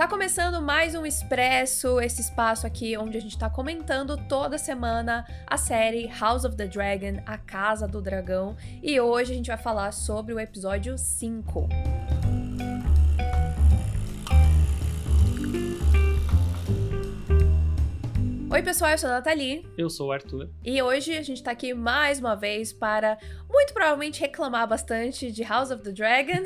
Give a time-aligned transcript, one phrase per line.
[0.00, 5.26] Tá começando mais um Expresso, esse espaço aqui onde a gente tá comentando toda semana
[5.46, 9.58] a série House of the Dragon, A Casa do Dragão, e hoje a gente vai
[9.58, 11.68] falar sobre o episódio 5.
[18.52, 19.64] Oi, pessoal, eu sou a Nathalie.
[19.78, 20.50] Eu sou o Arthur.
[20.64, 23.16] E hoje a gente tá aqui mais uma vez para,
[23.48, 26.42] muito provavelmente, reclamar bastante de House of the Dragon.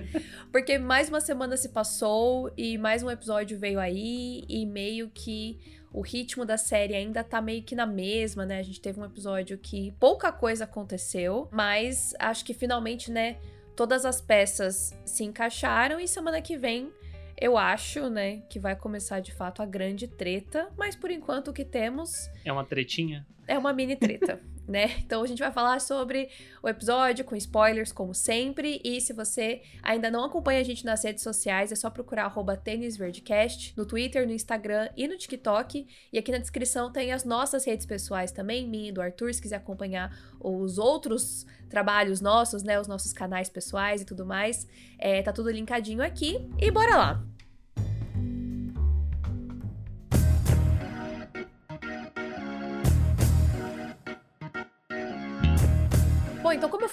[0.52, 5.58] porque mais uma semana se passou e mais um episódio veio aí e meio que
[5.90, 8.58] o ritmo da série ainda tá meio que na mesma, né?
[8.58, 13.38] A gente teve um episódio que pouca coisa aconteceu, mas acho que finalmente, né,
[13.74, 16.92] todas as peças se encaixaram e semana que vem
[17.38, 21.52] eu acho, né, que vai começar de fato a grande treta, mas por enquanto o
[21.52, 22.30] que temos.
[22.44, 23.26] É uma tretinha?
[23.46, 24.40] É uma mini treta.
[24.66, 24.96] né?
[25.06, 26.28] Então a gente vai falar sobre
[26.62, 28.80] o episódio com spoilers, como sempre.
[28.84, 33.74] E se você ainda não acompanha a gente nas redes sociais, é só procurar tênisverdecast
[33.76, 35.86] no Twitter, no Instagram e no TikTok.
[36.12, 39.40] E aqui na descrição tem as nossas redes pessoais também, minha e do Arthur, se
[39.40, 42.80] quiser acompanhar os outros trabalhos nossos, né?
[42.80, 44.66] Os nossos canais pessoais e tudo mais.
[44.98, 46.38] É, tá tudo linkadinho aqui.
[46.58, 47.35] E bora lá!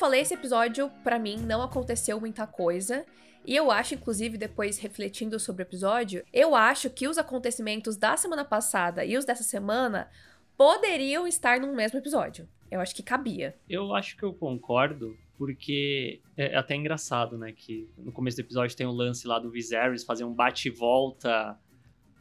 [0.04, 3.06] Falei, esse episódio para mim não aconteceu muita coisa.
[3.46, 8.18] E eu acho, inclusive, depois refletindo sobre o episódio, eu acho que os acontecimentos da
[8.18, 10.10] semana passada e os dessa semana
[10.58, 12.50] poderiam estar num mesmo episódio.
[12.70, 13.56] Eu acho que cabia.
[13.70, 17.54] Eu acho que eu concordo, porque é até engraçado, né?
[17.54, 21.58] Que no começo do episódio tem o um lance lá do Viserys fazer um bate-volta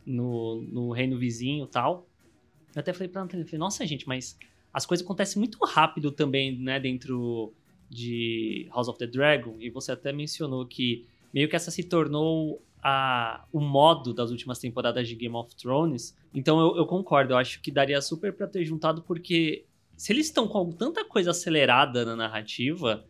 [0.06, 2.06] no, no reino vizinho e tal.
[2.76, 4.38] Eu até falei pra Antônia, nossa, gente, mas
[4.72, 7.52] as coisas acontecem muito rápido também, né, dentro
[7.92, 12.62] de House of the Dragon, e você até mencionou que meio que essa se tornou
[12.82, 16.16] a, o modo das últimas temporadas de Game of Thrones.
[16.34, 20.26] Então eu, eu concordo, eu acho que daria super pra ter juntado, porque se eles
[20.26, 23.04] estão com tanta coisa acelerada na narrativa,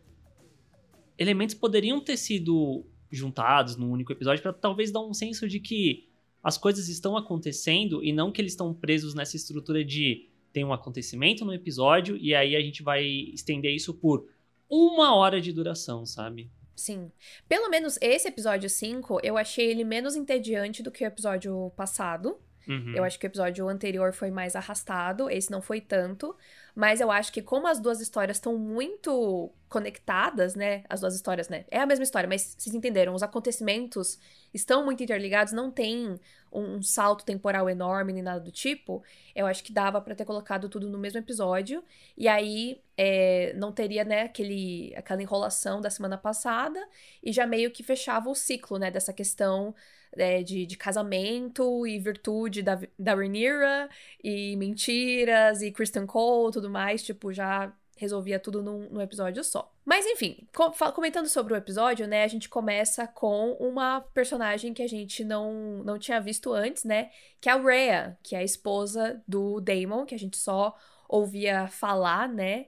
[1.17, 6.09] elementos poderiam ter sido juntados num único episódio para talvez dar um senso de que
[6.43, 10.73] as coisas estão acontecendo e não que eles estão presos nessa estrutura de tem um
[10.73, 14.27] acontecimento no episódio e aí a gente vai estender isso por
[14.73, 16.51] uma hora de duração, sabe?
[16.75, 17.13] Sim.
[17.47, 22.41] Pelo menos esse episódio 5, eu achei ele menos entediante do que o episódio passado.
[22.67, 22.95] Uhum.
[22.97, 26.35] Eu acho que o episódio anterior foi mais arrastado, esse não foi tanto.
[26.75, 30.85] Mas eu acho que como as duas histórias estão muito conectadas, né?
[30.89, 31.65] As duas histórias, né?
[31.71, 34.19] É a mesma história, mas vocês entenderam, os acontecimentos
[34.53, 36.21] estão muito interligados, não tem
[36.53, 39.03] um, um salto temporal enorme nem nada do tipo.
[39.35, 41.83] Eu acho que dava para ter colocado tudo no mesmo episódio.
[42.17, 46.79] E aí é, não teria, né, aquele, aquela enrolação da semana passada.
[47.23, 49.75] E já meio que fechava o ciclo, né, dessa questão
[50.17, 53.89] é, de, de casamento e virtude da, da Rhaenyra
[54.23, 59.73] e mentiras e Kristen Cole tudo mais, tipo, já resolvia tudo num, num, episódio só.
[59.85, 64.83] Mas enfim, com, comentando sobre o episódio, né, a gente começa com uma personagem que
[64.83, 67.11] a gente não, não tinha visto antes, né,
[67.41, 70.77] que é a Rhea, que é a esposa do Daemon, que a gente só
[71.09, 72.67] ouvia falar, né,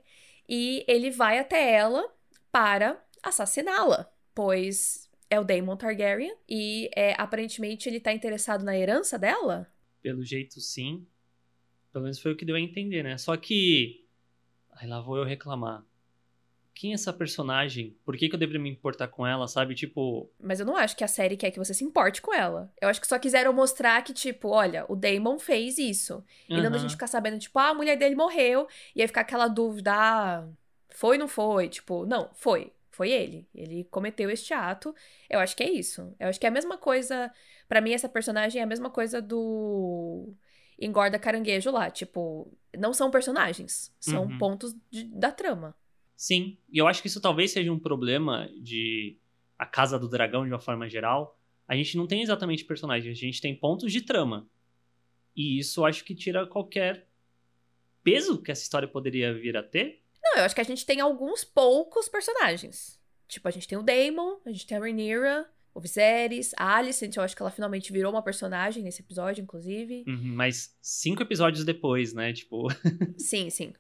[0.49, 2.09] e ele vai até ela
[2.53, 9.19] para assassiná-la, pois é o Daemon Targaryen e é, aparentemente ele tá interessado na herança
[9.19, 9.69] dela?
[10.01, 11.07] Pelo jeito, sim.
[11.95, 13.17] Pelo menos foi o que deu a entender, né?
[13.17, 14.04] Só que.
[14.75, 15.85] Aí lá vou eu reclamar.
[16.75, 17.97] Quem é essa personagem?
[18.05, 19.75] Por que, que eu deveria me importar com ela, sabe?
[19.77, 20.29] Tipo.
[20.41, 22.73] Mas eu não acho que a série quer que você se importe com ela.
[22.81, 26.25] Eu acho que só quiseram mostrar que, tipo, olha, o Daemon fez isso.
[26.49, 28.67] E não a gente ficar sabendo, tipo, ah, a mulher dele morreu.
[28.95, 30.49] E aí ficar aquela dúvida, ah,
[30.89, 31.69] foi ou não foi?
[31.69, 33.47] Tipo, não, foi foi ele.
[33.55, 34.95] Ele cometeu este ato.
[35.29, 36.15] Eu acho que é isso.
[36.19, 37.31] Eu acho que é a mesma coisa.
[37.69, 40.33] para mim, essa personagem é a mesma coisa do.
[40.79, 41.91] Engorda caranguejo lá.
[41.91, 43.95] Tipo, não são personagens.
[44.01, 44.39] São uhum.
[44.39, 45.77] pontos de, da trama.
[46.17, 46.59] Sim.
[46.71, 49.17] E eu acho que isso talvez seja um problema de.
[49.57, 51.39] A Casa do Dragão, de uma forma geral.
[51.67, 54.47] A gente não tem exatamente personagens, a gente tem pontos de trama.
[55.35, 57.09] E isso eu acho que tira qualquer
[58.03, 61.01] peso que essa história poderia vir a ter não, eu acho que a gente tem
[61.01, 62.99] alguns poucos personagens.
[63.29, 67.17] Tipo, a gente tem o Daemon, a gente tem a Rhaenyra, o Viserys, a Alicent,
[67.17, 70.05] eu acho que ela finalmente virou uma personagem nesse episódio, inclusive.
[70.07, 72.33] Uhum, mas cinco episódios depois, né?
[72.33, 72.69] Tipo.
[73.19, 73.73] sim, sim.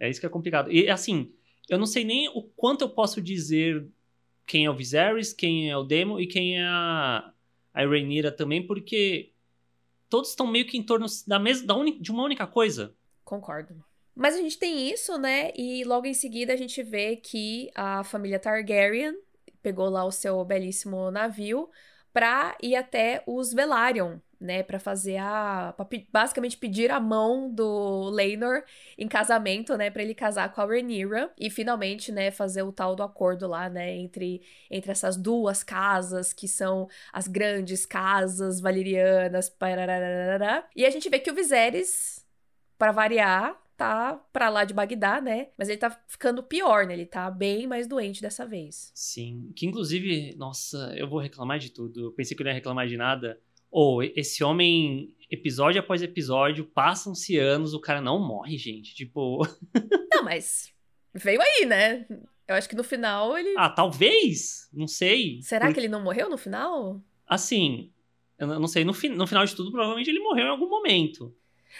[0.00, 0.72] É isso que é complicado.
[0.72, 1.30] E assim,
[1.68, 3.86] eu não sei nem o quanto eu posso dizer
[4.46, 7.32] quem é o Viserys, quem é o Daemon e quem é a,
[7.74, 9.32] a Rhaenyra também, porque
[10.08, 12.00] todos estão meio que em torno da mesma, da un...
[12.00, 12.94] de uma única coisa.
[13.24, 13.84] Concordo.
[14.14, 15.52] Mas a gente tem isso, né?
[15.54, 19.14] E logo em seguida a gente vê que a família Targaryen
[19.62, 21.70] pegou lá o seu belíssimo navio
[22.12, 28.08] pra ir até os Velaryon, né, para fazer a pra, basicamente pedir a mão do
[28.10, 28.62] Laenor
[28.96, 32.94] em casamento, né, para ele casar com a Rhaenyra e finalmente, né, fazer o tal
[32.94, 34.40] do acordo lá, né, entre
[34.70, 40.64] entre essas duas casas que são as grandes casas valerianas, parararara.
[40.74, 42.24] e a gente vê que o Viserys
[42.78, 45.48] para variar, tá pra lá de Bagdá, né?
[45.56, 46.94] Mas ele tá ficando pior, né?
[46.94, 48.90] Ele tá bem mais doente dessa vez.
[48.92, 49.52] Sim.
[49.54, 52.06] Que inclusive, nossa, eu vou reclamar de tudo.
[52.06, 53.40] Eu pensei que eu não ia reclamar de nada.
[53.70, 58.94] Ou, oh, esse homem, episódio após episódio, passam-se anos, o cara não morre, gente.
[58.96, 59.46] Tipo.
[60.12, 60.74] não, mas
[61.14, 62.04] veio aí, né?
[62.48, 63.54] Eu acho que no final ele.
[63.56, 64.68] Ah, talvez?
[64.72, 65.40] Não sei.
[65.42, 65.74] Será Por...
[65.74, 67.00] que ele não morreu no final?
[67.28, 67.92] Assim,
[68.38, 68.84] eu não sei.
[68.84, 69.08] No, fi...
[69.08, 71.32] no final de tudo, provavelmente ele morreu em algum momento.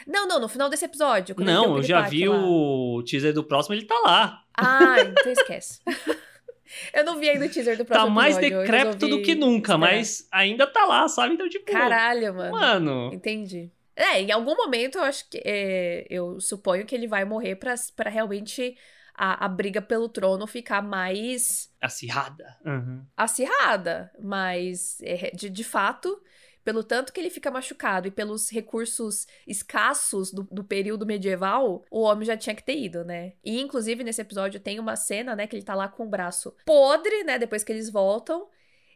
[0.07, 1.35] Não, não, no final desse episódio.
[1.39, 2.37] Não, eu já vi lá.
[2.37, 4.43] o teaser do próximo, ele tá lá.
[4.57, 5.81] Ah, então esquece.
[6.93, 9.73] eu não vi ainda o teaser do próximo Tá mais episódio, decrépito do que nunca,
[9.73, 9.79] esperar.
[9.79, 11.35] mas ainda tá lá, sabe?
[11.35, 11.71] Então, tipo.
[11.71, 12.51] Caralho, mano.
[12.53, 13.11] Mano.
[13.13, 13.71] Entendi.
[13.97, 15.41] É, em algum momento eu acho que.
[15.45, 18.77] É, eu suponho que ele vai morrer pra, pra realmente
[19.15, 21.69] a, a briga pelo trono ficar mais.
[21.81, 22.57] Acirrada.
[22.65, 23.05] Uhum.
[23.17, 24.13] Acirrada.
[24.23, 26.23] Mas, é, de, de fato,
[26.69, 32.03] pelo tanto que ele fica machucado e pelos recursos escassos do, do, período medieval, o
[32.03, 33.33] homem já tinha que ter ido, né?
[33.43, 36.55] E inclusive nesse episódio tem uma cena, né, que ele tá lá com o braço
[36.67, 38.47] podre, né, depois que eles voltam.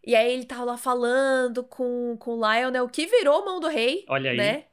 [0.07, 4.05] E aí ele tá lá falando com, com o Lionel, que virou mão do rei.
[4.07, 4.37] Olha aí.
[4.37, 4.65] Né?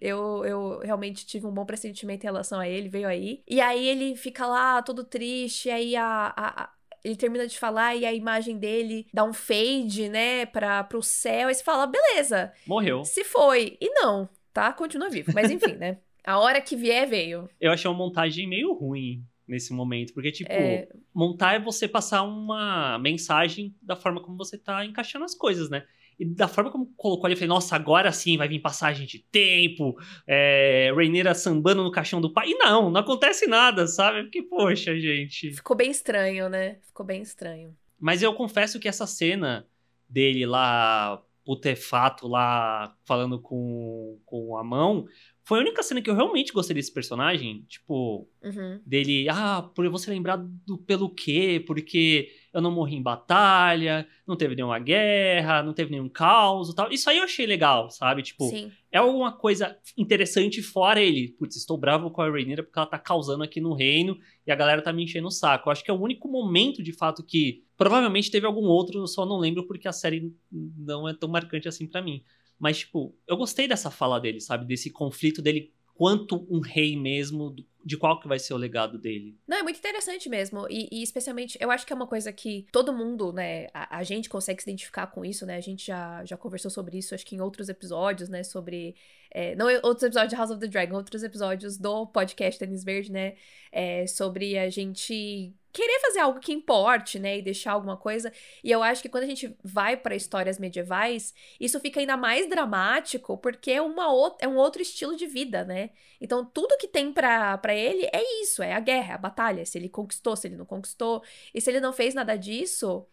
[0.00, 3.42] Eu, eu realmente tive um bom pressentimento em relação a ele, veio aí.
[3.48, 6.70] E aí ele fica lá todo triste, aí a, a,
[7.04, 11.48] ele termina de falar e a imagem dele dá um fade, né, pra, pro céu.
[11.48, 12.52] Aí você fala, beleza.
[12.66, 13.04] Morreu.
[13.04, 13.76] Se foi.
[13.80, 14.72] E não, tá?
[14.72, 15.30] Continua vivo.
[15.34, 15.98] Mas enfim, né?
[16.24, 17.48] A hora que vier, veio.
[17.60, 20.14] Eu achei uma montagem meio ruim nesse momento.
[20.14, 20.88] Porque, tipo, é...
[21.14, 25.84] montar é você passar uma mensagem da forma como você tá encaixando as coisas, né?
[26.18, 29.18] E da forma como colocou ali, eu falei, nossa, agora sim vai vir passagem de
[29.18, 29.96] tempo,
[30.26, 32.50] é, Reineira sambando no caixão do pai.
[32.50, 34.24] E não, não acontece nada, sabe?
[34.24, 35.52] Porque, poxa, gente.
[35.52, 36.78] Ficou bem estranho, né?
[36.86, 37.76] Ficou bem estranho.
[37.98, 39.66] Mas eu confesso que essa cena
[40.08, 45.06] dele lá, putefato, lá falando com, com a mão,
[45.42, 47.64] foi a única cena que eu realmente gostei desse personagem.
[47.68, 48.80] Tipo, uhum.
[48.84, 51.62] dele, ah, por você lembrar do pelo quê?
[51.66, 56.74] Porque eu não morri em batalha, não teve nenhuma guerra, não teve nenhum caos e
[56.74, 56.90] tal.
[56.92, 58.22] Isso aí eu achei legal, sabe?
[58.22, 58.70] Tipo, Sim.
[58.92, 61.28] é alguma coisa interessante fora ele.
[61.38, 64.54] Putz, estou bravo com a Rhaenyra porque ela tá causando aqui no reino e a
[64.54, 65.68] galera tá me enchendo o saco.
[65.68, 69.06] Eu acho que é o único momento, de fato, que provavelmente teve algum outro, eu
[69.06, 72.22] só não lembro porque a série não é tão marcante assim para mim.
[72.58, 74.64] Mas, tipo, eu gostei dessa fala dele, sabe?
[74.64, 79.38] Desse conflito dele quanto um rei mesmo, de qual que vai ser o legado dele.
[79.46, 80.66] Não, é muito interessante mesmo.
[80.70, 84.02] E, e especialmente, eu acho que é uma coisa que todo mundo, né, a, a,
[84.02, 85.56] gente consegue se identificar com isso, né?
[85.56, 88.42] A gente já, já conversou sobre isso, acho que em outros episódios, né?
[88.42, 88.96] Sobre.
[89.30, 93.12] É, não outros episódios de House of the Dragon, outros episódios do podcast Tênis Verde,
[93.12, 93.34] né?
[93.70, 98.32] É, sobre a gente querer fazer algo que importe, né, e deixar alguma coisa.
[98.62, 102.48] E eu acho que quando a gente vai para histórias medievais, isso fica ainda mais
[102.48, 104.04] dramático, porque é uma
[104.40, 105.90] é um outro estilo de vida, né?
[106.20, 109.78] Então tudo que tem para ele é isso, é a guerra, é a batalha, se
[109.78, 111.22] ele conquistou, se ele não conquistou.
[111.52, 113.06] E se ele não fez nada disso,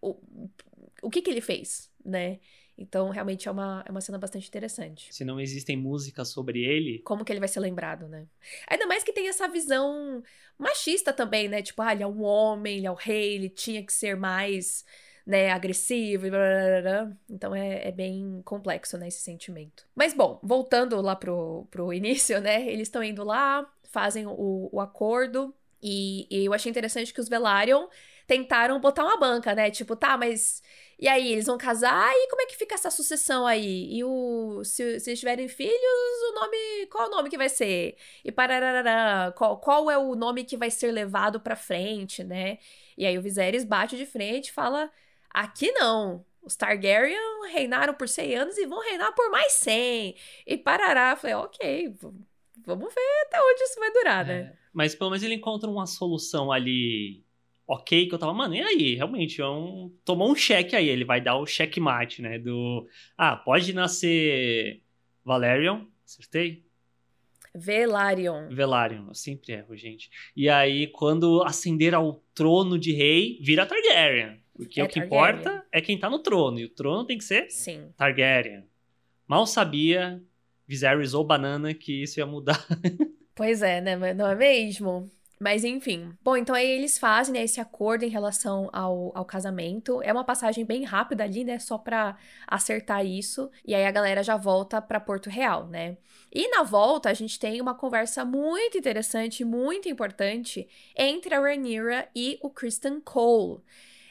[0.00, 0.16] o,
[1.02, 2.38] o que que ele fez, né?
[2.76, 5.14] Então, realmente é uma, é uma cena bastante interessante.
[5.14, 6.98] Se não existem músicas sobre ele.
[7.00, 8.26] Como que ele vai ser lembrado, né?
[8.68, 10.22] Ainda mais que tem essa visão
[10.58, 11.62] machista também, né?
[11.62, 14.84] Tipo, ah, ele é um homem, ele é o rei, ele tinha que ser mais,
[15.24, 16.28] né, agressivo.
[16.28, 17.16] Blá, blá, blá.
[17.30, 19.86] Então é, é bem complexo, né, esse sentimento.
[19.94, 22.66] Mas bom, voltando lá pro, pro início, né?
[22.66, 25.54] Eles estão indo lá, fazem o, o acordo.
[25.82, 27.88] E, e eu achei interessante que os Velaryon
[28.26, 29.70] tentaram botar uma banca, né?
[29.70, 30.62] Tipo, tá, mas
[30.98, 33.88] e aí, eles vão casar e como é que fica essa sucessão aí?
[33.94, 35.74] E o se, se eles tiverem filhos,
[36.30, 37.96] o nome, qual o nome que vai ser?
[38.24, 42.58] E pararará, qual, qual é o nome que vai ser levado para frente, né?
[42.96, 44.90] E aí o Viserys bate de frente e fala:
[45.30, 46.24] "Aqui não.
[46.42, 47.18] Os Targaryen
[47.52, 50.16] reinaram por 100 anos e vão reinar por mais 100".
[50.46, 51.94] E parará, eu falei: "OK,
[52.64, 55.86] vamos ver até onde isso vai durar, né?" É, mas pelo menos ele encontra uma
[55.86, 57.24] solução ali
[57.66, 58.94] ok, que eu tava, mano, e aí?
[58.94, 62.38] Realmente, é um, tomou um cheque aí, ele vai dar o checkmate, né?
[62.38, 62.86] Do.
[63.16, 64.82] Ah, pode nascer
[65.24, 66.64] Valerion, acertei?
[67.54, 68.48] Velaryon.
[68.48, 70.10] Velaryon, eu sempre erro, gente.
[70.36, 74.42] E aí, quando ascender ao trono de rei, vira Targaryen.
[74.52, 75.40] Porque é o que Targaryen.
[75.40, 76.58] importa é quem tá no trono.
[76.58, 77.92] E o trono tem que ser Sim.
[77.96, 78.64] Targaryen.
[79.26, 80.20] Mal sabia
[80.66, 82.64] Viserys ou Banana que isso ia mudar.
[83.34, 84.14] pois é, né?
[84.14, 85.10] Não é mesmo?
[85.40, 86.16] Mas enfim.
[86.22, 90.00] Bom, então aí eles fazem né, esse acordo em relação ao, ao casamento.
[90.02, 91.58] É uma passagem bem rápida ali, né?
[91.58, 92.16] Só pra
[92.46, 93.50] acertar isso.
[93.64, 95.96] E aí a galera já volta pra Porto Real, né?
[96.32, 102.08] E na volta a gente tem uma conversa muito interessante, muito importante entre a Rhaenyra
[102.14, 103.60] e o Kristen Cole.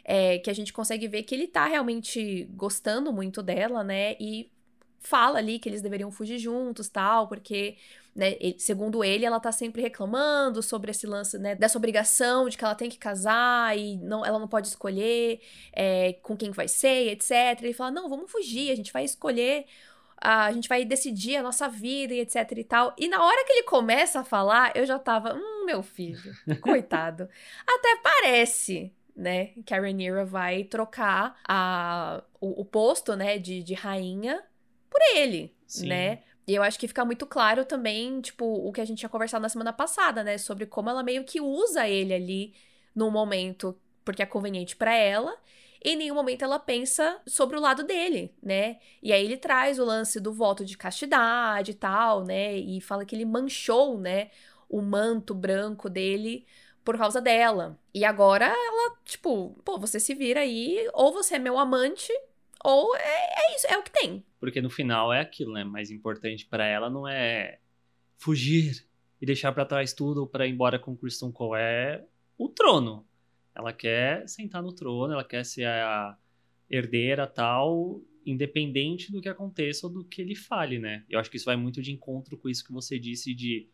[0.05, 4.17] É, que a gente consegue ver que ele tá realmente gostando muito dela, né?
[4.19, 4.51] E
[5.03, 7.77] fala ali que eles deveriam fugir juntos, tal, porque
[8.15, 12.57] né, ele, segundo ele, ela tá sempre reclamando sobre esse lance, né, dessa obrigação de
[12.57, 15.41] que ela tem que casar e não, ela não pode escolher
[15.74, 17.62] é, com quem vai ser, etc.
[17.62, 19.65] Ele fala, não, vamos fugir, a gente vai escolher
[20.25, 22.95] a gente vai decidir a nossa vida e etc e tal.
[22.98, 27.27] E na hora que ele começa a falar, eu já tava, hum, meu filho, coitado.
[27.67, 33.74] Até parece, né, que a Rhaenyra vai trocar a, o, o posto, né, de, de
[33.74, 34.41] rainha
[34.93, 35.88] por ele, Sim.
[35.88, 36.19] né?
[36.45, 39.41] E eu acho que fica muito claro também, tipo, o que a gente tinha conversado
[39.41, 40.38] na semana passada, né?
[40.38, 42.53] Sobre como ela meio que usa ele ali
[42.93, 45.35] no momento porque é conveniente para ela.
[45.83, 48.77] E em nenhum momento ela pensa sobre o lado dele, né?
[49.01, 52.55] E aí ele traz o lance do voto de castidade e tal, né?
[52.55, 54.29] E fala que ele manchou, né,
[54.69, 56.45] o manto branco dele
[56.83, 57.77] por causa dela.
[57.93, 62.12] E agora ela, tipo, pô, você se vira aí, ou você é meu amante,
[62.63, 64.25] ou é, é isso, é o que tem.
[64.39, 65.63] Porque no final é aquilo, né?
[65.63, 67.60] Mais importante para ela não é
[68.17, 68.88] fugir
[69.22, 72.05] e deixar para trás tudo para ir embora com Kristen Cole, é
[72.38, 73.05] o trono.
[73.55, 76.17] Ela quer sentar no trono, ela quer ser a
[76.70, 81.03] herdeira tal, independente do que aconteça ou do que ele fale, né?
[81.10, 83.70] Eu acho que isso vai muito de encontro com isso que você disse de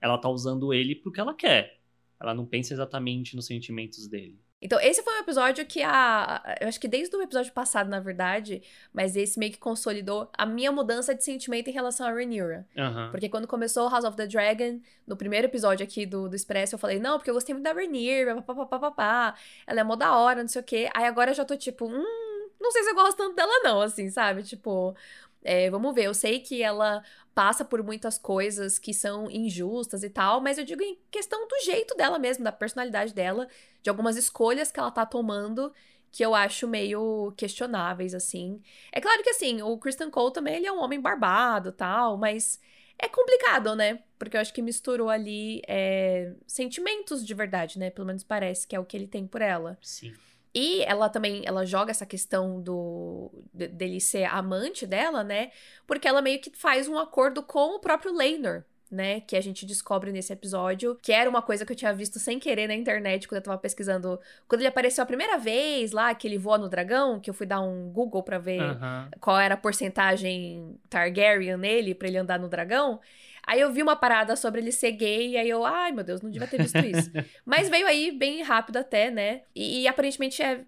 [0.00, 1.80] ela tá usando ele porque ela quer.
[2.20, 4.38] Ela não pensa exatamente nos sentimentos dele.
[4.64, 6.56] Então, esse foi um episódio que a.
[6.58, 8.62] Eu acho que desde o episódio passado, na verdade,
[8.94, 12.66] mas esse meio que consolidou a minha mudança de sentimento em relação a Rhaenyra.
[12.74, 13.10] Uhum.
[13.10, 16.78] Porque quando começou House of the Dragon, no primeiro episódio aqui do, do Expresso, eu
[16.78, 19.34] falei, não, porque eu gostei muito da Rhaenyra, papapá,
[19.66, 20.88] ela é mó da hora, não sei o quê.
[20.94, 23.82] Aí agora eu já tô tipo, hum, não sei se eu gosto tanto dela, não,
[23.82, 24.42] assim, sabe?
[24.42, 24.96] Tipo.
[25.44, 30.08] É, vamos ver, eu sei que ela passa por muitas coisas que são injustas e
[30.08, 33.46] tal, mas eu digo em questão do jeito dela mesmo, da personalidade dela,
[33.82, 35.72] de algumas escolhas que ela tá tomando
[36.10, 38.62] que eu acho meio questionáveis, assim.
[38.92, 42.60] É claro que, assim, o Kristen Cole também, ele é um homem barbado tal, mas
[42.96, 43.98] é complicado, né?
[44.16, 47.90] Porque eu acho que misturou ali é, sentimentos de verdade, né?
[47.90, 49.76] Pelo menos parece que é o que ele tem por ela.
[49.82, 50.14] Sim.
[50.54, 55.50] E ela também, ela joga essa questão do dele ser amante dela, né?
[55.86, 58.62] Porque ela meio que faz um acordo com o próprio Lainor,
[58.94, 62.20] né, que a gente descobre nesse episódio, que era uma coisa que eu tinha visto
[62.20, 64.20] sem querer na internet quando eu tava pesquisando.
[64.46, 67.46] Quando ele apareceu a primeira vez lá, que ele voa no dragão, que eu fui
[67.46, 69.08] dar um Google para ver uhum.
[69.20, 73.00] qual era a porcentagem Targaryen nele, para ele andar no dragão.
[73.46, 76.22] Aí eu vi uma parada sobre ele ser gay, e aí eu, ai meu Deus,
[76.22, 77.10] não devia ter visto isso.
[77.44, 79.42] Mas veio aí bem rápido até, né?
[79.54, 80.64] E, e aparentemente é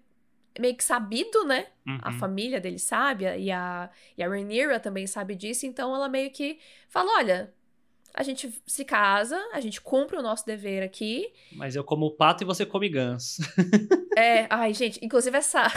[0.59, 1.67] meio que sabido, né?
[1.87, 1.99] Uhum.
[2.01, 6.31] A família dele sabe, e a, e a Rhaenyra também sabe disso, então ela meio
[6.31, 7.53] que fala: olha,
[8.13, 11.31] a gente se casa, a gente cumpre o nosso dever aqui.
[11.53, 13.41] Mas eu como pato e você come ganso.
[14.17, 15.67] é, ai, gente, inclusive essa,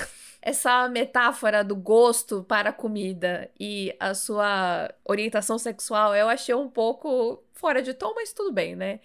[0.42, 6.68] essa metáfora do gosto para a comida e a sua orientação sexual, eu achei um
[6.68, 9.00] pouco fora de tom, mas tudo bem, né?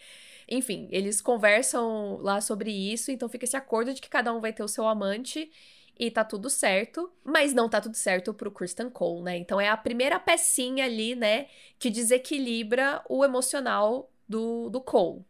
[0.48, 4.54] Enfim, eles conversam lá sobre isso, então fica esse acordo de que cada um vai
[4.54, 5.51] ter o seu amante
[5.98, 9.38] e tá tudo certo, mas não tá tudo certo pro Kristen Cole, né?
[9.38, 11.48] Então é a primeira pecinha ali, né,
[11.80, 15.25] que desequilibra o emocional do, do Cole.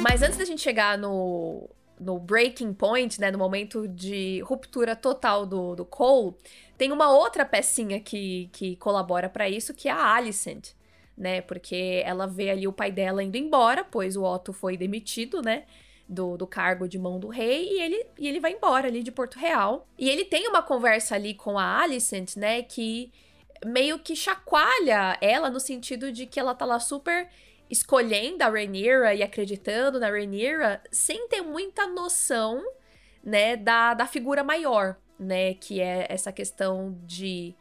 [0.00, 1.68] Mas antes da gente chegar no,
[1.98, 6.34] no breaking point, né, no momento de ruptura total do, do Cole,
[6.76, 10.70] tem uma outra pecinha que, que colabora para isso, que é a Alicent,
[11.16, 15.40] né, porque ela vê ali o pai dela indo embora, pois o Otto foi demitido,
[15.40, 15.64] né,
[16.08, 19.10] do, do cargo de mão do rei, e ele, e ele vai embora ali de
[19.10, 19.86] Porto Real.
[19.98, 23.12] E ele tem uma conversa ali com a Alicent, né, que
[23.64, 27.28] meio que chacoalha ela no sentido de que ela tá lá super
[27.70, 32.62] escolhendo a Rhaenyra e acreditando na Rhaenyra sem ter muita noção,
[33.22, 37.54] né, da, da figura maior, né, que é essa questão de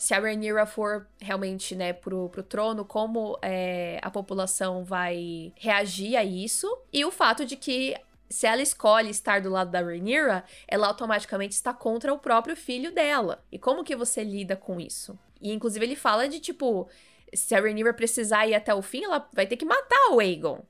[0.00, 6.16] se a Rhaenyra for realmente, né, pro, pro trono, como é, a população vai reagir
[6.16, 7.94] a isso, e o fato de que
[8.30, 12.94] se ela escolhe estar do lado da Rhaenyra, ela automaticamente está contra o próprio filho
[12.94, 13.44] dela.
[13.52, 15.18] E como que você lida com isso?
[15.38, 16.88] E inclusive ele fala de tipo,
[17.34, 20.62] se a Rhaenyra precisar ir até o fim, ela vai ter que matar o Aegon.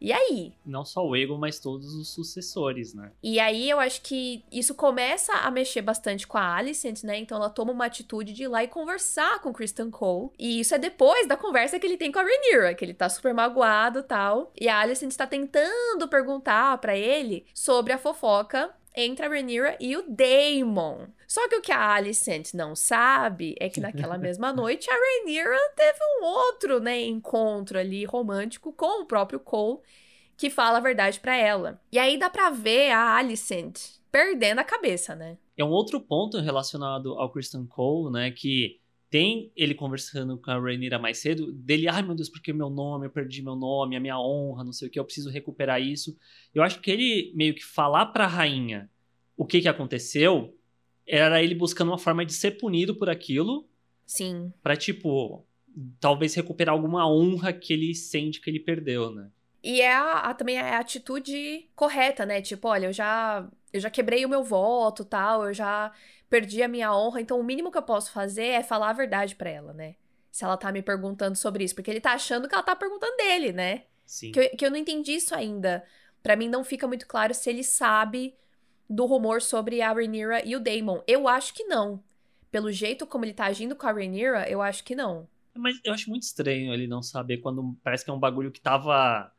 [0.00, 0.52] E aí?
[0.64, 3.10] Não só o Egon, mas todos os sucessores, né?
[3.22, 7.18] E aí eu acho que isso começa a mexer bastante com a Alicent, né?
[7.18, 10.30] Então ela toma uma atitude de ir lá e conversar com Kristen Cole.
[10.38, 13.08] E isso é depois da conversa que ele tem com a Rhaenyra, que ele tá
[13.08, 14.52] super magoado tal.
[14.58, 19.96] E a Alicent está tentando perguntar para ele sobre a fofoca entre a Rhaenyra e
[19.96, 21.06] o Daemon.
[21.26, 25.58] Só que o que a Alicent não sabe é que naquela mesma noite a Rhaenyra
[25.76, 29.80] teve um outro, né, encontro ali romântico com o próprio Cole,
[30.36, 31.80] que fala a verdade para ela.
[31.92, 35.36] E aí dá pra ver a Alicent perdendo a cabeça, né?
[35.56, 38.80] É um outro ponto relacionado ao Kristen Cole, né, que
[39.10, 43.06] tem ele conversando com a Rhaenyra mais cedo, dele, ai meu Deus, porque meu nome,
[43.06, 46.16] eu perdi meu nome, a minha honra, não sei o que, eu preciso recuperar isso.
[46.54, 48.90] Eu acho que ele meio que falar pra rainha
[49.36, 50.54] o que que aconteceu,
[51.06, 53.66] era ele buscando uma forma de ser punido por aquilo.
[54.04, 54.52] Sim.
[54.62, 55.46] Pra, tipo,
[56.00, 59.30] talvez recuperar alguma honra que ele sente que ele perdeu, né?
[59.62, 62.42] E é a, a, também é a atitude correta, né?
[62.42, 65.92] Tipo, olha, eu já, eu já quebrei o meu voto, tal, eu já
[66.28, 69.34] perdi a minha honra, então o mínimo que eu posso fazer é falar a verdade
[69.34, 69.96] para ela, né?
[70.30, 73.16] Se ela tá me perguntando sobre isso, porque ele tá achando que ela tá perguntando
[73.16, 73.84] dele, né?
[74.04, 74.32] Sim.
[74.32, 75.84] Que eu, que eu não entendi isso ainda.
[76.22, 78.34] Para mim não fica muito claro se ele sabe
[78.88, 81.00] do rumor sobre a Rhaenyra e o Daemon.
[81.06, 82.02] Eu acho que não.
[82.50, 85.28] Pelo jeito como ele tá agindo com a Rhaenyra, eu acho que não.
[85.54, 88.60] Mas eu acho muito estranho ele não saber quando parece que é um bagulho que
[88.60, 89.30] tava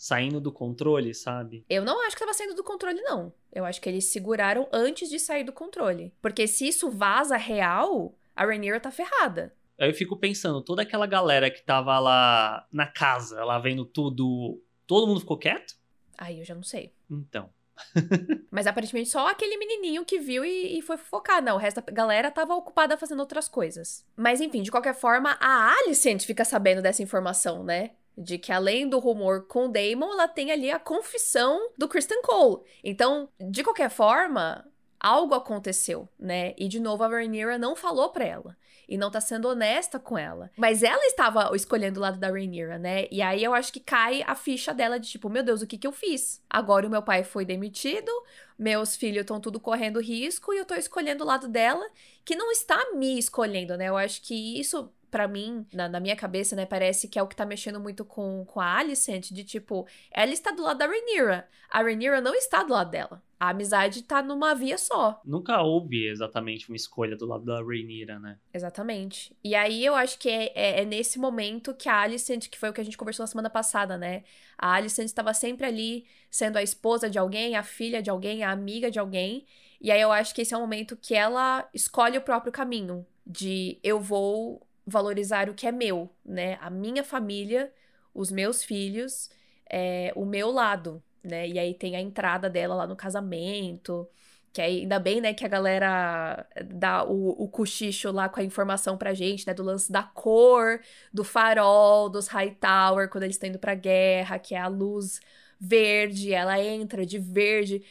[0.00, 1.62] saindo do controle, sabe?
[1.68, 3.30] Eu não acho que tava saindo do controle, não.
[3.52, 6.10] Eu acho que eles seguraram antes de sair do controle.
[6.22, 9.54] Porque se isso vaza real, a Rhaenyra tá ferrada.
[9.78, 14.58] Aí eu fico pensando, toda aquela galera que tava lá na casa, lá vendo tudo,
[14.86, 15.74] todo mundo ficou quieto?
[16.16, 16.94] Aí eu já não sei.
[17.10, 17.50] Então.
[18.50, 21.42] Mas aparentemente só aquele menininho que viu e, e, foi focar.
[21.42, 24.02] Não, o resto da galera tava ocupada fazendo outras coisas.
[24.16, 27.90] Mas enfim, de qualquer forma, a Alicent fica sabendo dessa informação, né?
[28.20, 32.20] De que além do rumor com o Damon, ela tem ali a confissão do Kristen
[32.20, 32.62] Cole.
[32.84, 34.64] Então, de qualquer forma,
[35.00, 36.54] algo aconteceu, né?
[36.58, 40.18] E de novo a Rhaenyra não falou para ela e não tá sendo honesta com
[40.18, 40.50] ela.
[40.56, 43.06] Mas ela estava escolhendo o lado da Rhaenyra, né?
[43.10, 45.78] E aí eu acho que cai a ficha dela de tipo, meu Deus, o que
[45.78, 46.42] que eu fiz?
[46.50, 48.10] Agora o meu pai foi demitido,
[48.58, 51.88] meus filhos estão tudo correndo risco e eu tô escolhendo o lado dela,
[52.22, 53.88] que não está me escolhendo, né?
[53.88, 57.26] Eu acho que isso para mim, na, na, minha cabeça, né, parece que é o
[57.26, 60.86] que tá mexendo muito com, com a Alicent, de tipo, ela está do lado da
[60.86, 61.48] Rhaenyra.
[61.70, 63.22] A Rhaenyra não está do lado dela.
[63.40, 65.18] A amizade tá numa via só.
[65.24, 68.38] Nunca houve exatamente uma escolha do lado da Rhaenyra, né?
[68.52, 69.34] Exatamente.
[69.42, 72.68] E aí eu acho que é, é, é, nesse momento que a Alicent, que foi
[72.68, 74.24] o que a gente conversou na semana passada, né?
[74.58, 78.50] A Alicent estava sempre ali sendo a esposa de alguém, a filha de alguém, a
[78.50, 79.46] amiga de alguém.
[79.80, 83.06] E aí eu acho que esse é o momento que ela escolhe o próprio caminho.
[83.26, 86.58] De eu vou valorizar o que é meu, né?
[86.60, 87.72] A minha família,
[88.14, 89.30] os meus filhos,
[89.68, 91.48] é, o meu lado, né?
[91.48, 94.08] E aí tem a entrada dela lá no casamento,
[94.52, 98.42] que aí, ainda bem, né, que a galera dá o, o cochicho lá com a
[98.42, 100.80] informação pra gente, né, do lance da cor,
[101.12, 105.20] do farol, dos Hightower, quando eles estão indo pra guerra, que é a luz
[105.58, 107.84] verde, ela entra de verde,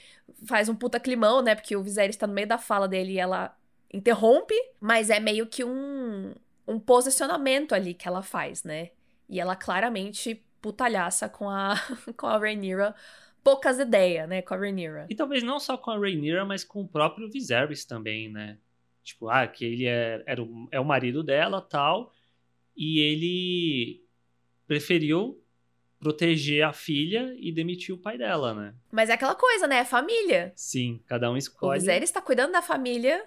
[0.45, 3.19] faz um puta climão, né, porque o Viserys tá no meio da fala dele e
[3.19, 3.55] ela
[3.93, 6.33] interrompe, mas é meio que um,
[6.69, 8.91] um posicionamento ali que ela faz, né?
[9.27, 11.75] E ela claramente putalhaça com a,
[12.15, 12.95] com a Rhaenyra.
[13.43, 15.07] Poucas ideias, né, com a Rhaenyra.
[15.09, 18.57] E talvez não só com a Rhaenyra, mas com o próprio Viserys também, né?
[19.01, 22.11] Tipo, ah, que ele é, era o, é o marido dela, tal,
[22.75, 24.03] e ele
[24.67, 25.41] preferiu
[25.99, 28.75] proteger a filha e demitir o pai dela, né?
[28.91, 29.77] Mas é aquela coisa, né?
[29.77, 30.51] É família.
[30.55, 31.77] Sim, cada um escolhe.
[31.77, 33.25] O Viserys tá cuidando da família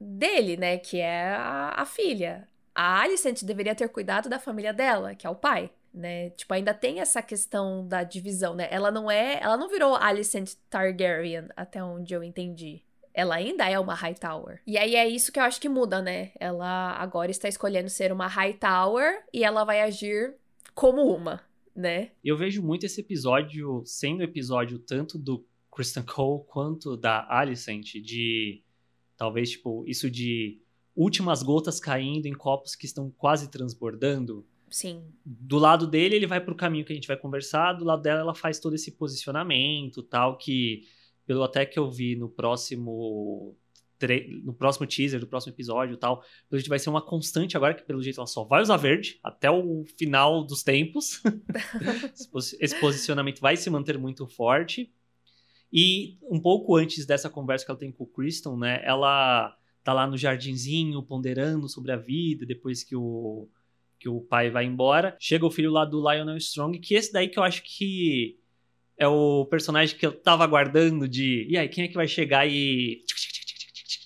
[0.00, 0.78] dele, né?
[0.78, 2.48] Que é a, a filha.
[2.74, 6.30] A Alicent deveria ter cuidado da família dela, que é o pai, né?
[6.30, 8.66] Tipo, ainda tem essa questão da divisão, né?
[8.70, 12.82] Ela não é, ela não virou Alicent Targaryen, até onde eu entendi.
[13.12, 14.60] Ela ainda é uma Hightower.
[14.66, 16.32] E aí é isso que eu acho que muda, né?
[16.40, 20.34] Ela agora está escolhendo ser uma Hightower e ela vai agir
[20.74, 21.40] como uma,
[21.76, 22.10] né?
[22.24, 28.62] Eu vejo muito esse episódio sendo episódio tanto do Kristen Cole quanto da Alicent de
[29.16, 30.60] talvez tipo isso de
[30.96, 34.46] últimas gotas caindo em copos que estão quase transbordando.
[34.70, 35.04] Sim.
[35.24, 38.20] Do lado dele, ele vai pro caminho que a gente vai conversar, do lado dela,
[38.20, 40.82] ela faz todo esse posicionamento, tal, que,
[41.26, 43.56] pelo até que eu vi no próximo
[44.42, 47.84] no próximo teaser, do próximo episódio tal, pelo jeito vai ser uma constante agora, que
[47.84, 51.22] pelo jeito ela só vai usar verde até o final dos tempos.
[52.60, 54.92] esse posicionamento vai se manter muito forte.
[55.72, 59.92] E um pouco antes dessa conversa que ela tem com o Kristen, né, ela tá
[59.92, 63.48] lá no jardinzinho ponderando sobre a vida depois que o
[64.00, 65.16] que o pai vai embora.
[65.18, 68.38] Chega o filho lá do Lionel Strong, que esse daí que eu acho que
[68.98, 71.46] é o personagem que eu tava aguardando de.
[71.48, 73.02] E aí, quem é que vai chegar e.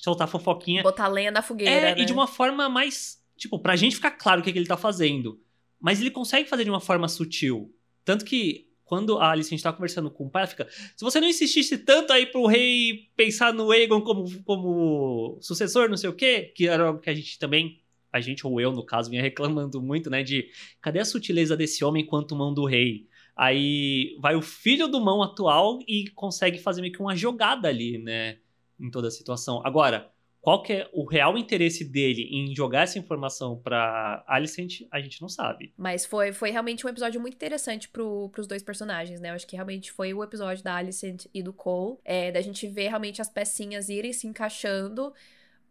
[0.01, 0.83] soltar fofoquinha?
[0.83, 1.73] Botar lenha na fogueira.
[1.73, 2.01] É, né?
[2.01, 3.19] e de uma forma mais.
[3.37, 5.41] Tipo, pra gente ficar claro o que, é que ele tá fazendo.
[5.81, 7.75] Mas ele consegue fazer de uma forma sutil.
[8.05, 11.29] Tanto que quando a Alicent tá conversando com o pai, ela fica: se você não
[11.29, 16.51] insistisse tanto aí pro rei pensar no Aegon como, como sucessor, não sei o quê,
[16.55, 19.83] que era algo que a gente também, a gente ou eu, no caso, vinha reclamando
[19.83, 20.23] muito, né?
[20.23, 20.49] De
[20.81, 23.07] cadê a sutileza desse homem quanto mão do rei?
[23.37, 27.99] Aí vai o filho do mão atual e consegue fazer meio que uma jogada ali,
[27.99, 28.39] né?
[28.81, 29.61] Em toda a situação.
[29.67, 30.11] Agora,
[30.49, 35.21] qual que é o real interesse dele em jogar essa informação pra Alicent, a gente
[35.21, 35.75] não sabe.
[35.77, 39.29] Mas foi, foi realmente um episódio muito interessante pro, pros dois personagens, né?
[39.29, 42.67] Eu acho que realmente foi o episódio da Alicent e do Cole, é, da gente
[42.67, 45.13] ver realmente as pecinhas irem se encaixando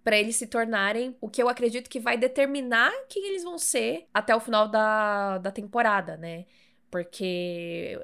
[0.03, 4.05] para eles se tornarem o que eu acredito que vai determinar quem eles vão ser
[4.13, 6.45] até o final da, da temporada, né?
[6.89, 7.99] Porque.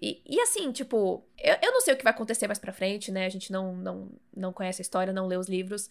[0.00, 3.10] E, e, assim, tipo, eu, eu não sei o que vai acontecer mais pra frente,
[3.10, 3.26] né?
[3.26, 5.90] A gente não, não, não conhece a história, não lê os livros.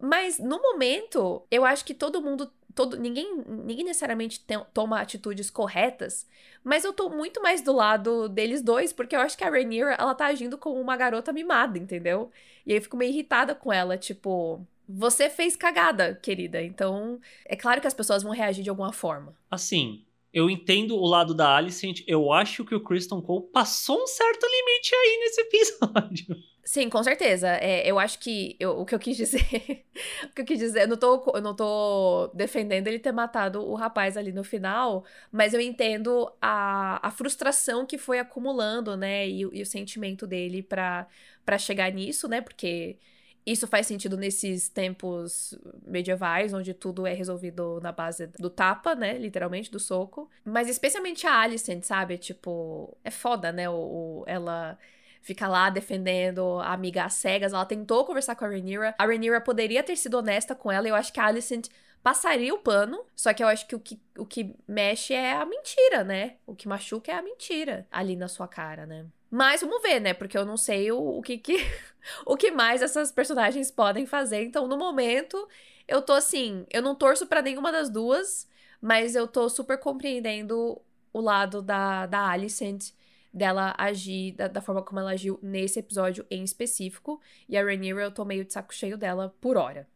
[0.00, 2.52] Mas no momento, eu acho que todo mundo.
[2.74, 6.28] Todo, ninguém, ninguém necessariamente tem, toma atitudes corretas,
[6.62, 9.96] mas eu tô muito mais do lado deles dois, porque eu acho que a Rhaenyra,
[9.98, 12.30] ela tá agindo como uma garota mimada, entendeu?
[12.64, 16.62] E aí eu fico meio irritada com ela, tipo, você fez cagada, querida.
[16.62, 19.34] Então, é claro que as pessoas vão reagir de alguma forma.
[19.50, 22.02] Assim, eu entendo o lado da Alicent.
[22.06, 26.36] Eu acho que o Kristen Cole passou um certo limite aí nesse episódio.
[26.68, 27.48] Sim, com certeza.
[27.48, 29.40] É, eu acho que eu, o que eu quis dizer.
[30.24, 33.66] o que eu quis dizer, eu não, tô, eu não tô defendendo ele ter matado
[33.66, 39.26] o rapaz ali no final, mas eu entendo a, a frustração que foi acumulando, né?
[39.26, 41.08] E, e o sentimento dele para
[41.58, 42.42] chegar nisso, né?
[42.42, 42.98] Porque
[43.52, 49.16] isso faz sentido nesses tempos medievais, onde tudo é resolvido na base do tapa, né?
[49.16, 50.30] Literalmente, do soco.
[50.44, 52.18] Mas especialmente a Alicent, sabe?
[52.18, 53.68] Tipo, é foda, né?
[53.68, 54.78] O, o ela
[55.22, 57.52] fica lá defendendo a amiga às cegas.
[57.52, 58.94] Ela tentou conversar com a Rhaenyra.
[58.98, 60.88] A Rhaenyra poderia ter sido honesta com ela.
[60.88, 61.68] Eu acho que a Alicent
[62.02, 63.04] passaria o pano.
[63.14, 66.36] Só que eu acho que o que, o que mexe é a mentira, né?
[66.46, 69.06] O que machuca é a mentira ali na sua cara, né?
[69.30, 70.14] Mas vamos ver, né?
[70.14, 71.56] Porque eu não sei o, o que, que
[72.24, 74.42] o que mais essas personagens podem fazer.
[74.44, 75.48] Então, no momento,
[75.86, 78.48] eu tô assim, eu não torço para nenhuma das duas,
[78.80, 80.80] mas eu tô super compreendendo
[81.12, 82.92] o lado da, da Alicent
[83.32, 87.20] dela agir da, da, forma como ela agiu nesse episódio em específico.
[87.48, 89.86] E a Rhaenyra, eu tô meio de saco cheio dela por hora.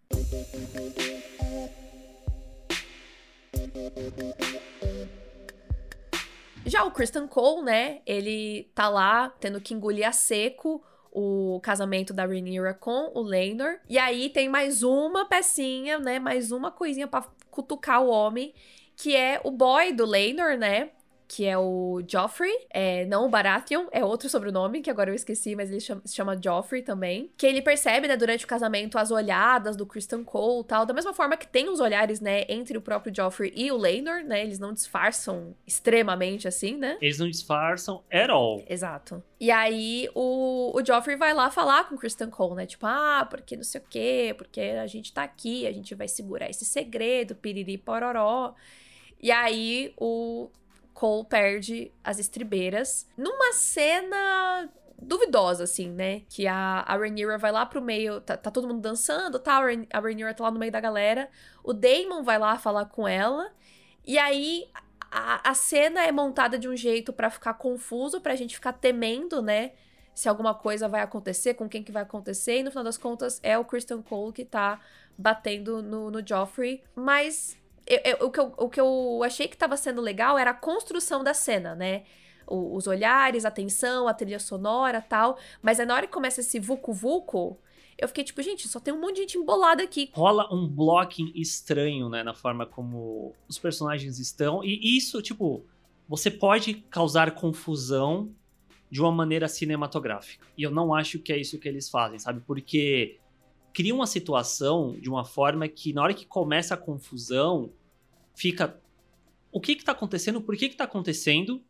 [6.64, 8.00] Já o Kristen Cole, né?
[8.06, 13.78] Ele tá lá tendo que engolir a seco o casamento da Rhaenyra com o Laenor.
[13.88, 16.18] E aí tem mais uma pecinha, né?
[16.18, 18.54] Mais uma coisinha para cutucar o homem,
[18.96, 20.90] que é o boy do Laenor, né?
[21.34, 25.56] Que é o Joffrey, é, não o Baratheon, é outro sobrenome, que agora eu esqueci,
[25.56, 27.32] mas ele chama, se chama Joffrey também.
[27.38, 31.14] Que ele percebe, né, durante o casamento, as olhadas do Kristen Cole tal, da mesma
[31.14, 34.58] forma que tem os olhares, né, entre o próprio Joffrey e o Laenor, né, eles
[34.58, 36.98] não disfarçam extremamente assim, né?
[37.00, 38.62] Eles não disfarçam at all.
[38.68, 39.22] Exato.
[39.40, 43.26] E aí o, o Joffrey vai lá falar com o Kristen Cole, né, tipo, ah,
[43.30, 46.66] porque não sei o quê, porque a gente tá aqui, a gente vai segurar esse
[46.66, 48.54] segredo, piriri pororó.
[49.18, 50.50] E aí o
[50.92, 54.70] Cole perde as estribeiras numa cena
[55.02, 56.22] duvidosa, assim, né?
[56.28, 59.54] Que a, a Rhaenyra vai lá pro meio, tá, tá todo mundo dançando, tá?
[59.92, 61.28] A Rhaenyra tá lá no meio da galera.
[61.62, 63.52] O Daemon vai lá falar com ela.
[64.06, 64.68] E aí
[65.10, 69.42] a, a cena é montada de um jeito para ficar confuso, pra gente ficar temendo,
[69.42, 69.72] né?
[70.14, 72.58] Se alguma coisa vai acontecer, com quem que vai acontecer.
[72.58, 74.80] E no final das contas é o Christian Cole que tá
[75.16, 76.82] batendo no, no Joffrey.
[76.94, 80.50] Mas eu, eu, o, que eu, o que eu achei que estava sendo legal era
[80.50, 82.04] a construção da cena, né?
[82.46, 85.38] O, os olhares, a tensão, a trilha sonora tal.
[85.60, 87.58] Mas aí na hora que começa esse vucu-vucu,
[87.98, 90.10] eu fiquei tipo, gente, só tem um monte de gente embolada aqui.
[90.12, 92.22] Rola um blocking estranho, né?
[92.22, 94.64] Na forma como os personagens estão.
[94.64, 95.64] E isso, tipo,
[96.08, 98.34] você pode causar confusão
[98.90, 100.44] de uma maneira cinematográfica.
[100.56, 102.42] E eu não acho que é isso que eles fazem, sabe?
[102.46, 103.18] Porque
[103.72, 107.72] cria uma situação de uma forma que na hora que começa a confusão,
[108.34, 108.80] fica
[109.50, 111.62] o que que tá acontecendo, por que que tá acontecendo,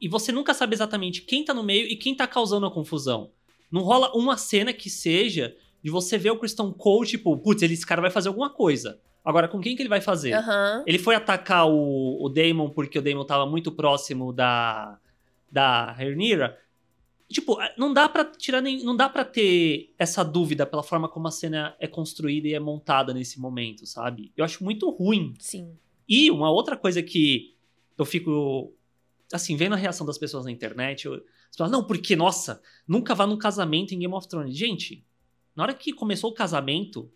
[0.00, 3.30] e você nunca sabe exatamente quem tá no meio e quem tá causando a confusão.
[3.70, 7.86] Não rola uma cena que seja de você ver o Christian Cole, tipo, putz, esse
[7.86, 9.00] cara vai fazer alguma coisa.
[9.24, 10.36] Agora, com quem que ele vai fazer?
[10.36, 10.84] Uhum.
[10.86, 14.98] Ele foi atacar o, o Damon porque o Damon tava muito próximo da,
[15.50, 16.56] da Rhaenyra.
[17.28, 18.84] Tipo, não dá para tirar nem.
[18.84, 22.60] Não dá para ter essa dúvida pela forma como a cena é construída e é
[22.60, 24.32] montada nesse momento, sabe?
[24.36, 25.34] Eu acho muito ruim.
[25.38, 25.76] Sim.
[26.08, 27.56] E uma outra coisa que
[27.98, 28.72] eu fico,
[29.32, 31.20] assim, vendo a reação das pessoas na internet, eu,
[31.58, 34.56] as não, porque, nossa, nunca vá num casamento em Game of Thrones.
[34.56, 35.04] Gente,
[35.54, 37.10] na hora que começou o casamento,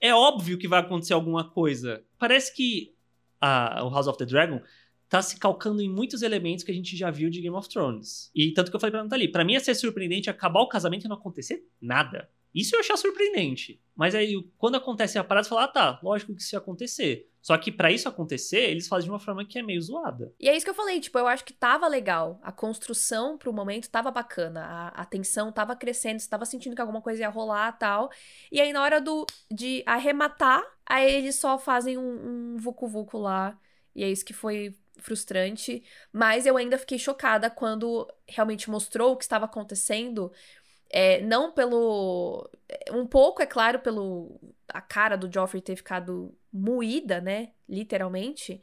[0.00, 2.04] é óbvio que vai acontecer alguma coisa.
[2.18, 2.94] Parece que
[3.40, 4.60] a, o House of the Dragon
[5.08, 8.30] tá se calcando em muitos elementos que a gente já viu de Game of Thrones.
[8.34, 11.06] E tanto que eu falei pra Nathalie, pra mim ia ser surpreendente acabar o casamento
[11.06, 12.28] e não acontecer nada.
[12.54, 13.80] Isso eu achar surpreendente.
[13.94, 17.28] Mas aí, quando acontece a parada, você fala, ah tá, lógico que isso ia acontecer.
[17.40, 20.34] Só que para isso acontecer, eles fazem de uma forma que é meio zoada.
[20.40, 22.38] E é isso que eu falei, tipo, eu acho que tava legal.
[22.42, 24.64] A construção pro momento tava bacana.
[24.64, 28.10] A, a tensão tava crescendo, você tava sentindo que alguma coisa ia rolar tal.
[28.50, 33.58] E aí, na hora do, de arrematar, aí eles só fazem um, um vucu-vucu lá.
[33.94, 35.82] E é isso que foi frustrante,
[36.12, 40.32] mas eu ainda fiquei chocada quando realmente mostrou o que estava acontecendo.
[40.90, 42.50] É, não pelo.
[42.92, 44.40] Um pouco, é claro, pelo.
[44.68, 47.52] A cara do Joffrey ter ficado moída, né?
[47.68, 48.62] Literalmente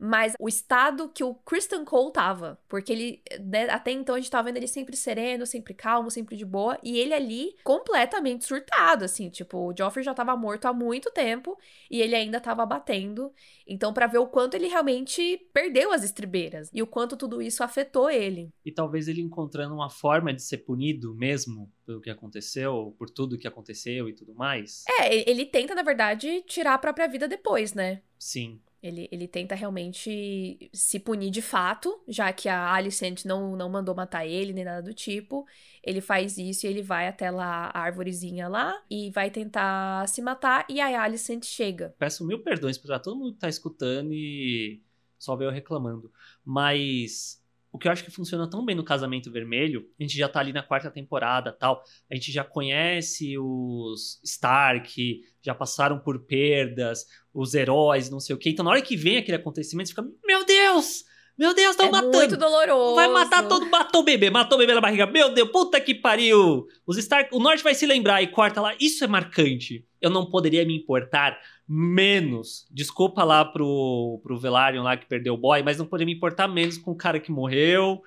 [0.00, 2.58] mas o estado que o Kristen Cole tava.
[2.66, 6.36] Porque ele, né, até então a gente tava vendo ele sempre sereno, sempre calmo, sempre
[6.36, 10.72] de boa, e ele ali completamente surtado, assim, tipo, o Joffrey já tava morto há
[10.72, 11.58] muito tempo
[11.90, 13.30] e ele ainda tava batendo.
[13.66, 17.62] Então, para ver o quanto ele realmente perdeu as estribeiras e o quanto tudo isso
[17.62, 18.48] afetou ele.
[18.64, 23.38] E talvez ele encontrando uma forma de ser punido mesmo pelo que aconteceu, por tudo
[23.38, 24.84] que aconteceu e tudo mais.
[24.98, 28.02] É, ele tenta, na verdade, tirar a própria vida depois, né?
[28.18, 28.60] Sim.
[28.82, 33.94] Ele, ele tenta realmente se punir de fato, já que a Alicent não, não mandou
[33.94, 35.46] matar ele, nem nada do tipo.
[35.82, 40.22] Ele faz isso e ele vai até lá, a árvorezinha lá, e vai tentar se
[40.22, 41.94] matar, e a Alicent chega.
[41.98, 44.82] Peço mil perdões pra todo mundo que tá escutando e
[45.18, 46.10] só veio reclamando.
[46.44, 47.39] Mas
[47.72, 50.40] o que eu acho que funciona tão bem no Casamento Vermelho, a gente já tá
[50.40, 57.06] ali na quarta temporada tal, a gente já conhece os Stark, já passaram por perdas,
[57.32, 58.50] os heróis, não sei o quê.
[58.50, 61.04] Então, na hora que vem aquele acontecimento, você fica, meu Deus!
[61.38, 62.18] Meu Deus, estão é matando.
[62.18, 62.96] muito doloroso.
[62.96, 65.06] Vai matar todo, matou o bebê, matou o bebê na barriga.
[65.06, 66.66] Meu Deus, puta que pariu.
[66.86, 68.74] Os Stark, o Norte vai se lembrar e corta lá.
[68.78, 69.86] Isso é marcante.
[70.02, 71.40] Eu não poderia me importar
[71.72, 72.66] menos.
[72.68, 76.48] Desculpa lá pro, pro Velaryon lá que perdeu o boy, mas não poderia me importar
[76.48, 78.02] menos com o cara que morreu,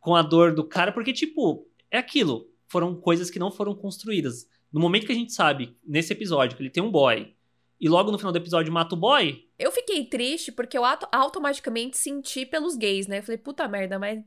[0.00, 2.50] com a dor do cara, porque, tipo, é aquilo.
[2.66, 4.48] Foram coisas que não foram construídas.
[4.72, 7.32] No momento que a gente sabe, nesse episódio, que ele tem um boy,
[7.80, 9.44] e logo no final do episódio mata o boy.
[9.56, 13.18] Eu fiquei triste porque eu automaticamente senti pelos gays, né?
[13.18, 14.24] Eu falei, puta merda, mas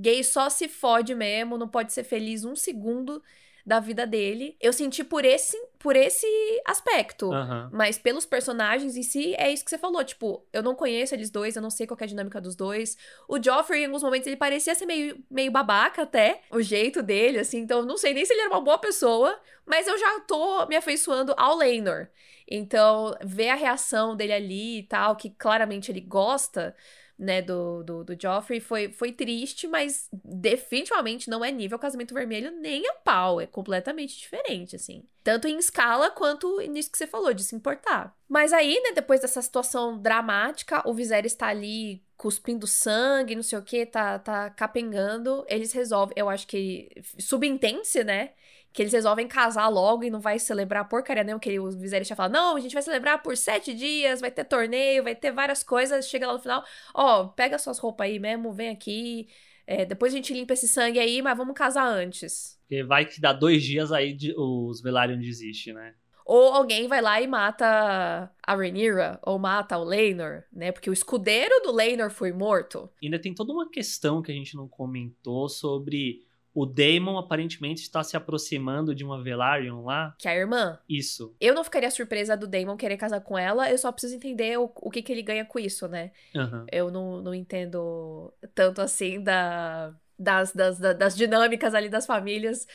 [0.00, 3.22] gay só se fode mesmo, não pode ser feliz um segundo
[3.64, 4.56] da vida dele.
[4.60, 6.26] Eu senti por esse, por esse
[6.66, 7.30] aspecto.
[7.30, 7.70] Uhum.
[7.72, 10.04] Mas pelos personagens em si, é isso que você falou.
[10.04, 12.96] Tipo, eu não conheço eles dois, eu não sei qual é a dinâmica dos dois.
[13.26, 16.42] O Joffrey, em alguns momentos, ele parecia ser meio, meio babaca até.
[16.50, 17.58] O jeito dele, assim.
[17.58, 19.38] Então, eu não sei nem se ele era uma boa pessoa.
[19.64, 22.08] Mas eu já tô me afeiçoando ao Laenor.
[22.46, 26.76] Então, ver a reação dele ali e tal, que claramente ele gosta
[27.18, 32.50] né, do, do, do Joffrey foi, foi triste, mas definitivamente não é nível Casamento Vermelho
[32.50, 33.40] nem a pau.
[33.40, 35.04] É completamente diferente, assim.
[35.22, 38.14] Tanto em escala quanto nisso que você falou, de se importar.
[38.28, 43.58] Mas aí, né, depois dessa situação dramática, o Viserys está ali cuspindo sangue, não sei
[43.58, 45.44] o que, tá, tá capengando.
[45.48, 48.30] Eles resolvem, eu acho que subentende né?
[48.74, 52.16] que eles resolvem casar logo e não vai celebrar porcaria nenhuma, que o Viserys tinha
[52.16, 55.62] falado, não, a gente vai celebrar por sete dias, vai ter torneio, vai ter várias
[55.62, 59.28] coisas, chega lá no final, ó, pega suas roupas aí mesmo, vem aqui,
[59.64, 62.58] é, depois a gente limpa esse sangue aí, mas vamos casar antes.
[62.62, 65.94] Porque vai que dá dois dias aí de, os Velaryon desiste, né?
[66.24, 70.72] Ou alguém vai lá e mata a Rhaenyra, ou mata o Laenor, né?
[70.72, 72.88] Porque o escudeiro do Laenor foi morto.
[73.02, 78.02] ainda tem toda uma questão que a gente não comentou sobre o Daemon aparentemente está
[78.04, 80.14] se aproximando de uma Velaryon lá.
[80.18, 80.78] Que é a irmã.
[80.88, 81.34] Isso.
[81.40, 84.70] Eu não ficaria surpresa do Daemon querer casar com ela, eu só preciso entender o,
[84.76, 86.12] o que, que ele ganha com isso, né?
[86.34, 86.64] Uhum.
[86.70, 89.92] Eu não, não entendo tanto assim da.
[90.18, 92.68] Das, das, das dinâmicas ali das famílias,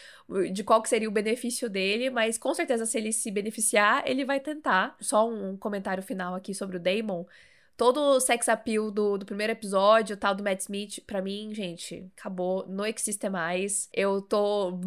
[0.52, 4.26] de qual que seria o benefício dele, mas com certeza se ele se beneficiar, ele
[4.26, 4.96] vai tentar.
[5.00, 7.24] Só um comentário final aqui sobre o Daemon
[7.80, 12.12] todo o sex appeal do, do primeiro episódio, tal do Matt Smith, pra mim, gente,
[12.18, 13.88] acabou, não existe mais.
[13.94, 14.78] Eu tô.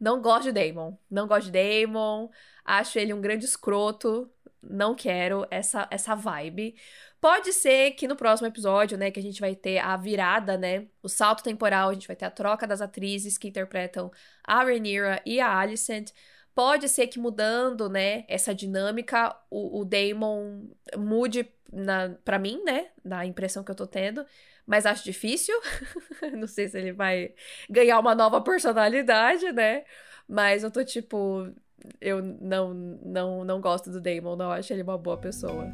[0.00, 0.96] Não gosto de Damon.
[1.10, 2.30] Não gosto de Damon.
[2.64, 4.30] Acho ele um grande escroto.
[4.62, 6.74] Não quero essa, essa vibe.
[7.20, 10.86] Pode ser que no próximo episódio, né, que a gente vai ter a virada, né,
[11.02, 14.10] o salto temporal, a gente vai ter a troca das atrizes que interpretam
[14.44, 16.12] a Rhaenyra e a Alicent.
[16.54, 22.88] Pode ser que mudando, né, essa dinâmica, o, o Damon mude na, pra mim, né,
[23.04, 24.24] na impressão que eu tô tendo,
[24.66, 25.54] mas acho difícil.
[26.36, 27.34] não sei se ele vai
[27.68, 29.84] ganhar uma nova personalidade, né?
[30.28, 31.52] Mas eu tô tipo,
[32.00, 35.72] eu não, não, não gosto do Damon, não acho ele uma boa pessoa.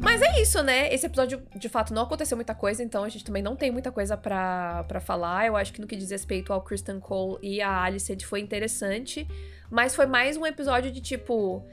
[0.00, 0.92] Mas é isso, né?
[0.92, 3.90] Esse episódio, de fato, não aconteceu muita coisa, então a gente também não tem muita
[3.90, 5.46] coisa para falar.
[5.46, 9.26] Eu acho que no que diz respeito ao Kristen Cole e a Alice foi interessante,
[9.70, 11.64] mas foi mais um episódio de tipo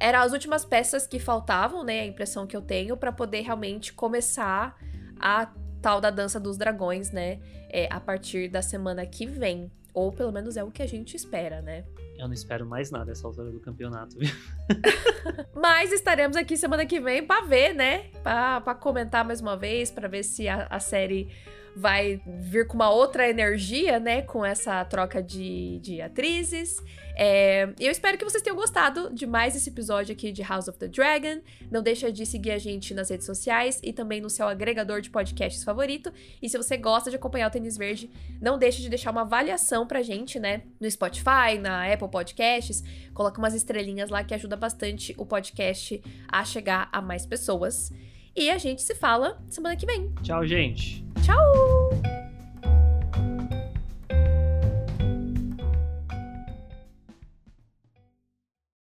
[0.00, 2.00] eram as últimas peças que faltavam, né?
[2.00, 4.76] A impressão que eu tenho para poder realmente começar
[5.20, 5.46] a
[5.82, 7.40] tal da dança dos dragões, né?
[7.68, 9.70] É, a partir da semana que vem.
[9.92, 11.84] Ou pelo menos é o que a gente espera, né?
[12.16, 14.30] Eu não espero mais nada essa altura do campeonato, viu?
[15.54, 18.04] Mas estaremos aqui semana que vem para ver, né?
[18.22, 21.28] Para comentar mais uma vez, para ver se a, a série
[21.74, 24.22] vai vir com uma outra energia, né?
[24.22, 26.76] Com essa troca de, de atrizes.
[27.16, 30.78] É, eu espero que vocês tenham gostado de mais esse episódio aqui de House of
[30.78, 31.40] the Dragon.
[31.70, 35.10] Não deixa de seguir a gente nas redes sociais e também no seu agregador de
[35.10, 36.12] podcasts favorito.
[36.40, 39.86] E se você gosta de acompanhar o Tênis Verde, não deixe de deixar uma avaliação
[39.86, 40.62] pra gente, né?
[40.80, 42.82] No Spotify, na Apple Podcasts.
[43.12, 47.92] Coloca umas estrelinhas lá que ajuda bastante o podcast a chegar a mais pessoas.
[48.34, 50.10] E a gente se fala semana que vem.
[50.22, 51.11] Tchau, gente.
[51.22, 52.11] Tchau!